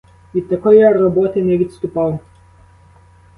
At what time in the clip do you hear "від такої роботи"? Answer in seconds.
0.35-1.43